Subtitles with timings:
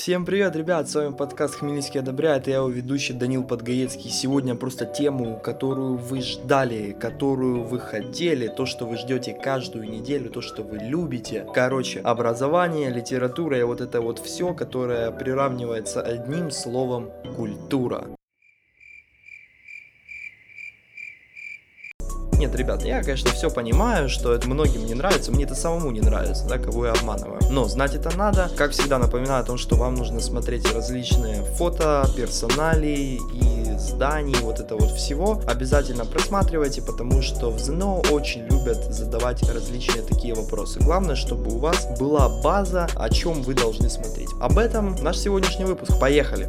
[0.00, 4.08] Всем привет, ребят, с вами подкаст «Хмельницкий одобряет», я его ведущий Данил Подгаецкий.
[4.08, 10.30] Сегодня просто тему, которую вы ждали, которую вы хотели, то, что вы ждете каждую неделю,
[10.30, 11.46] то, что вы любите.
[11.52, 18.06] Короче, образование, литература и вот это вот все, которое приравнивается одним словом «культура».
[22.40, 26.00] Нет, ребят, я, конечно, все понимаю, что это многим не нравится, мне это самому не
[26.00, 27.38] нравится, да, кого я обманываю.
[27.50, 28.50] Но знать это надо.
[28.56, 34.58] Как всегда напоминаю о том, что вам нужно смотреть различные фото, персоналии и зданий, вот
[34.58, 35.42] это вот всего.
[35.46, 40.80] Обязательно просматривайте, потому что в ЗНО очень любят задавать различные такие вопросы.
[40.80, 44.30] Главное, чтобы у вас была база, о чем вы должны смотреть.
[44.40, 45.92] Об этом наш сегодняшний выпуск.
[46.00, 46.48] Поехали!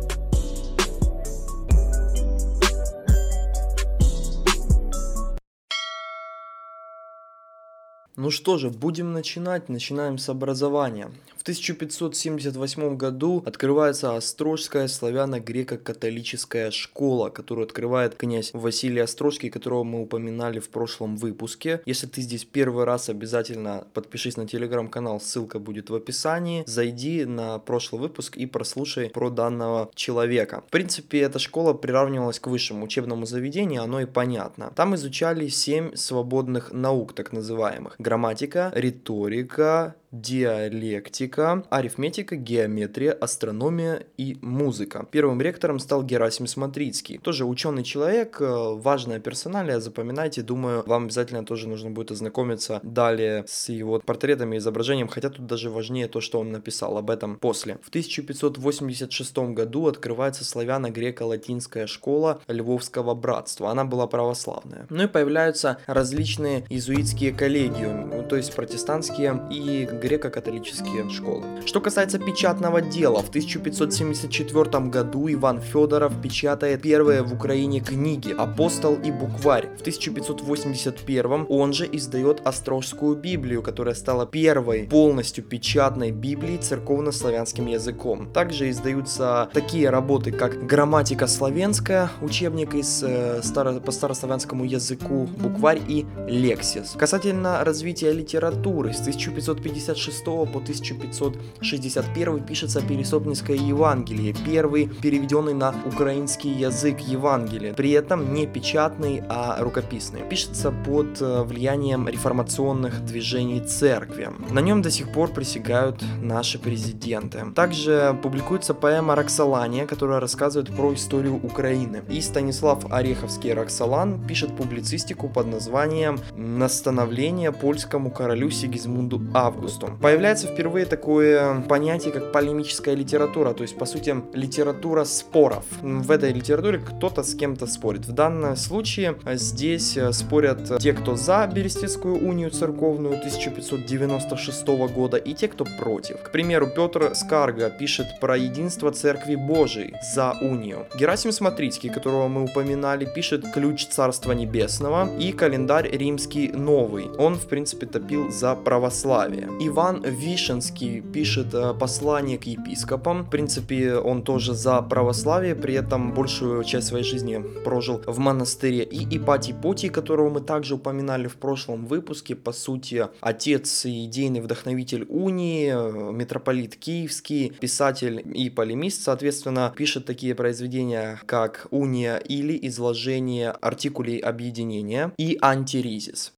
[8.21, 9.67] Ну что же, будем начинать.
[9.67, 11.09] Начинаем с образования.
[11.35, 20.59] В 1578 году открывается Острожская славяно-греко-католическая школа, которую открывает князь Василий Острожский, которого мы упоминали
[20.59, 21.81] в прошлом выпуске.
[21.87, 26.63] Если ты здесь первый раз, обязательно подпишись на телеграм-канал, ссылка будет в описании.
[26.67, 30.61] Зайди на прошлый выпуск и прослушай про данного человека.
[30.67, 34.71] В принципе, эта школа приравнивалась к высшему учебному заведению, оно и понятно.
[34.75, 37.95] Там изучали 7 свободных наук, так называемых.
[38.11, 45.07] Грамматика, риторика, диалектика, арифметика, геометрия, астрономия и музыка.
[45.09, 47.17] Первым ректором стал Герасим Смотрицкий.
[47.17, 53.45] Тоже ученый человек, э, важная персоналия, запоминайте, думаю, вам обязательно тоже нужно будет ознакомиться далее
[53.47, 57.37] с его портретами и изображением, хотя тут даже важнее то, что он написал об этом
[57.37, 57.79] после.
[57.81, 63.71] В 1586 году открывается славяно-греко-латинская школа Львовского братства.
[63.71, 64.87] Она была православная.
[64.89, 71.45] Ну и появляются различные иезуитские коллегиумы, то есть протестантские и греко-католические школы.
[71.65, 78.95] Что касается печатного дела, в 1574 году Иван Федоров печатает первые в Украине книги «Апостол
[78.95, 79.67] и букварь».
[79.77, 88.31] В 1581 он же издает Острожскую Библию, которая стала первой полностью печатной Библией церковно-славянским языком.
[88.33, 95.81] Также издаются такие работы, как «Грамматика славянская», учебник из, э, старо, по старославянскому языку, букварь
[95.87, 96.95] и лексис.
[96.97, 106.51] Касательно развития литературы, с 1550 1566 по 1561 пишется Пересопницкое Евангелие, первый переведенный на украинский
[106.51, 110.21] язык Евангелие, при этом не печатный, а рукописный.
[110.29, 114.29] Пишется под э, влиянием реформационных движений церкви.
[114.49, 117.43] На нем до сих пор присягают наши президенты.
[117.55, 122.03] Также публикуется поэма «Роксолания», которая рассказывает про историю Украины.
[122.09, 130.01] И Станислав Ореховский Роксолан пишет публицистику под названием «Настановление польскому королю Сигизмунду Августу» тексту.
[130.01, 135.65] Появляется впервые такое понятие, как полемическая литература, то есть, по сути, литература споров.
[135.81, 138.05] В этой литературе кто-то с кем-то спорит.
[138.05, 145.33] В данном случае здесь э, спорят те, кто за Берестецкую унию церковную 1596 года, и
[145.33, 146.21] те, кто против.
[146.23, 150.87] К примеру, Петр Скарга пишет про единство Церкви Божией за унию.
[150.97, 157.09] Герасим Смотрицкий, которого мы упоминали, пишет «Ключ Царства Небесного» и календарь римский новый.
[157.17, 159.49] Он, в принципе, топил за православие.
[159.71, 163.23] Иван Вишенский пишет э, послание к епископам.
[163.23, 168.83] В принципе, он тоже за православие, при этом большую часть своей жизни прожил в монастыре.
[168.83, 174.41] И Ипатий Потий, которого мы также упоминали в прошлом выпуске, по сути, отец и идейный
[174.41, 182.59] вдохновитель унии, э, митрополит Киевский, писатель и полемист, соответственно, пишет такие произведения, как «Уния» или
[182.67, 186.33] «Изложение артикулей объединения» и «Антиризис».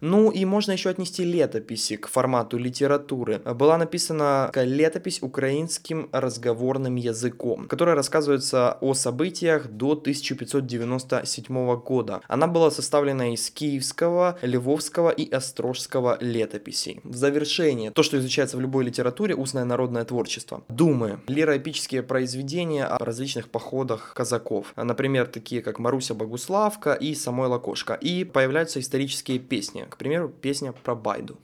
[0.00, 3.40] Ну и можно еще отнести летописи к формату литературы.
[3.40, 12.20] Была написана летопись украинским разговорным языком, которая рассказывается о событиях до 1597 года.
[12.28, 17.00] Она была составлена из киевского, львовского и острожского летописей.
[17.04, 20.62] В завершение, то, что изучается в любой литературе, устное народное творчество.
[20.68, 24.72] Думы, лироэпические произведения о различных походах казаков.
[24.76, 27.94] Например, такие как Маруся Богуславка и Самойло Кошка.
[27.94, 31.38] И появляются исторические песни, к примеру, песня про Байду.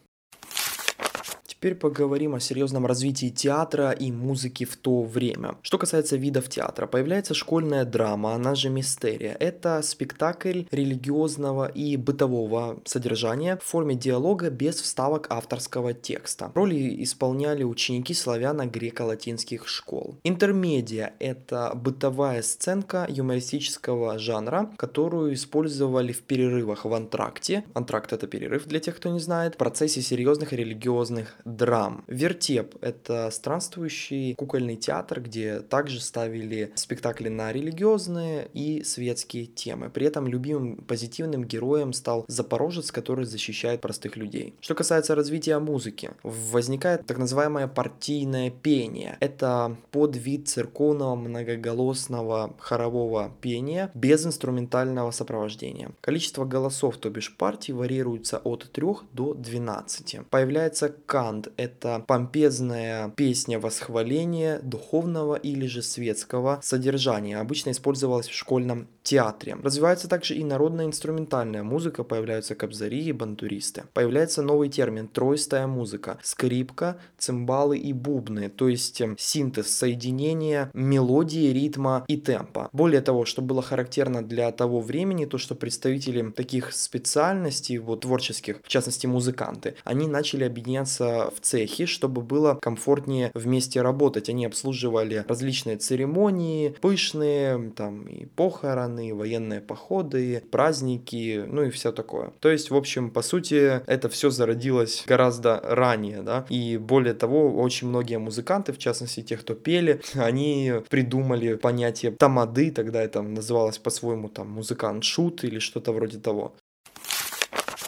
[1.65, 5.57] Теперь поговорим о серьезном развитии театра и музыки в то время.
[5.63, 9.35] Что касается видов театра, появляется школьная драма, она же мистерия.
[9.41, 16.53] Это спектакль религиозного и бытового содержания в форме диалога без вставок авторского текста.
[16.55, 20.19] Роли исполняли ученики славяно-греко-латинских школ.
[20.23, 27.65] Интермедиа– это бытовая сценка юмористического жанра, которую использовали в перерывах в антракте.
[27.73, 29.55] Антракт– это перерыв для тех, кто не знает.
[29.55, 32.05] В процессе серьезных религиозных драм.
[32.07, 39.91] Вертеп– это странствующий кукольный театр, где также ставили спектакли на религиозные и светские темы.
[39.91, 44.55] При этом любимым позитивным героем стал Запорожец, который защищает простых людей.
[44.61, 49.17] Что касается развития музыки, возникает так называемое партийное пение.
[49.21, 55.91] Это подвид церковного многоголосного хорового пения без инструментального сопровождения.
[56.01, 60.29] Количество голосов, то бишь партий, варьируется от 3 до 12.
[60.31, 61.44] Появляется кант.
[61.57, 67.39] Это помпезная песня восхваления духовного или же светского содержания.
[67.39, 69.57] Обычно использовалась в школьном театре.
[69.63, 73.85] Развивается также и народная инструментальная музыка, появляются кобзари и бандуристы.
[73.93, 81.53] Появляется новый термин троистая музыка, скрипка, цимбалы и бубны, то есть эм, синтез соединения мелодии,
[81.53, 82.69] ритма и темпа.
[82.73, 88.61] Более того, что было характерно для того времени, то что представители таких специальностей, вот творческих,
[88.63, 94.29] в частности музыканты, они начали объединяться в цехи, чтобы было комфортнее вместе работать.
[94.29, 101.93] Они обслуживали различные церемонии, пышные, там и похороны, и военные походы, праздники, ну и все
[101.93, 102.33] такое.
[102.41, 107.55] То есть, в общем, по сути, это все зародилось гораздо ранее, да, и более того,
[107.55, 113.79] очень многие музыканты, в частности те, кто пели, они придумали понятие тамады, тогда это называлось
[113.79, 116.55] по-своему там музыкант-шут или что-то вроде того.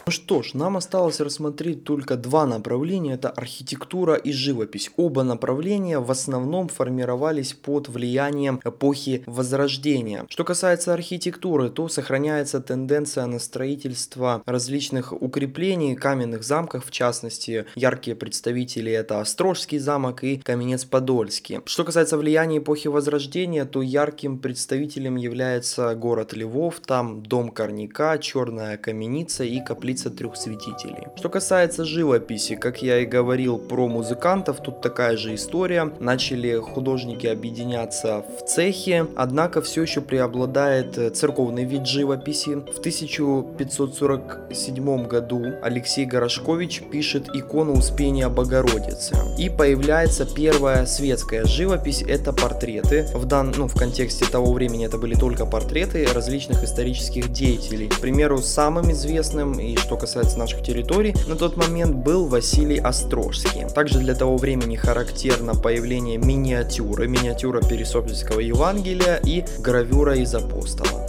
[0.07, 4.89] Ну что ж, нам осталось рассмотреть только два направления, это архитектура и живопись.
[4.95, 10.25] Оба направления в основном формировались под влиянием эпохи Возрождения.
[10.29, 18.15] Что касается архитектуры, то сохраняется тенденция на строительство различных укреплений, каменных замков, в частности, яркие
[18.15, 21.59] представители это Острожский замок и Каменец-Подольский.
[21.65, 28.77] Что касается влияния эпохи Возрождения, то ярким представителем является город Львов, там дом Корняка, черная
[28.77, 31.07] каменица и каплица лица трех святителей.
[31.15, 35.91] Что касается живописи, как я и говорил про музыкантов, тут такая же история.
[35.99, 42.49] Начали художники объединяться в цехе, однако все еще преобладает э, церковный вид живописи.
[42.49, 49.15] В 1547 году Алексей Горошкович пишет икону Успения Богородицы.
[49.39, 53.07] И появляется первая светская живопись, это портреты.
[53.13, 57.87] В, дан, ну, в контексте того времени это были только портреты различных исторических деятелей.
[57.87, 63.65] К примеру, самым известным и что касается наших территорий, на тот момент был Василий Острожский.
[63.73, 71.06] Также для того времени характерно появление миниатюры, миниатюра Пересопольского Евангелия и гравюра из апостола.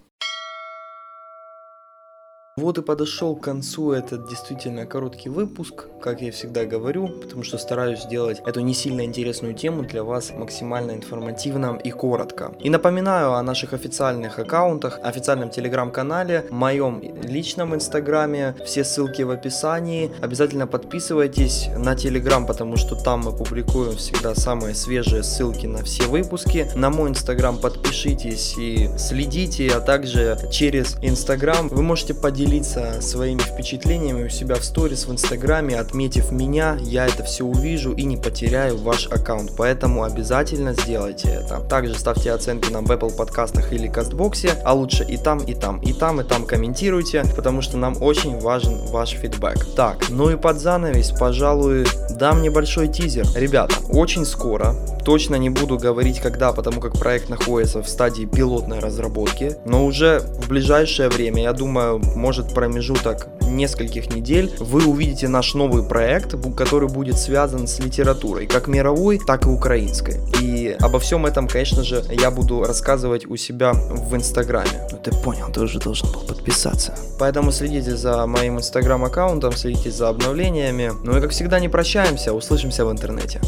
[2.58, 7.56] Вот и подошел к концу этот действительно короткий выпуск, как я всегда говорю, потому что
[7.56, 12.52] стараюсь сделать эту не сильно интересную тему для вас максимально информативно и коротко.
[12.58, 20.10] И напоминаю о наших официальных аккаунтах, официальном телеграм-канале, моем личном инстаграме, все ссылки в описании.
[20.20, 26.08] Обязательно подписывайтесь на телеграм, потому что там мы публикуем всегда самые свежие ссылки на все
[26.08, 26.66] выпуски.
[26.74, 33.40] На мой инстаграм подпишитесь и следите, а также через инстаграм вы можете поделиться поделиться своими
[33.40, 38.16] впечатлениями у себя в сторис в инстаграме, отметив меня, я это все увижу и не
[38.16, 41.60] потеряю ваш аккаунт, поэтому обязательно сделайте это.
[41.60, 45.78] Также ставьте оценки нам в Apple подкастах или Кастбоксе, а лучше и там, и там,
[45.80, 49.74] и там, и там комментируйте, потому что нам очень важен ваш фидбэк.
[49.76, 53.26] Так, ну и под занавес, пожалуй, дам небольшой тизер.
[53.34, 54.74] Ребята, очень скоро,
[55.04, 60.20] точно не буду говорить когда, потому как проект находится в стадии пилотной разработки, но уже
[60.20, 66.36] в ближайшее время, я думаю, может может промежуток нескольких недель, вы увидите наш новый проект,
[66.56, 70.20] который будет связан с литературой, как мировой, так и украинской.
[70.40, 74.86] И обо всем этом, конечно же, я буду рассказывать у себя в Инстаграме.
[74.92, 76.94] Ну ты понял, ты уже должен был подписаться.
[77.18, 80.92] Поэтому следите за моим Инстаграм-аккаунтом, следите за обновлениями.
[81.02, 83.40] Ну и как всегда не прощаемся, услышимся в интернете.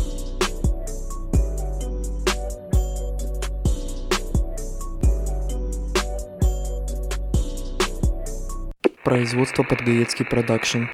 [9.11, 10.85] Производство Подгаецкий продакшн.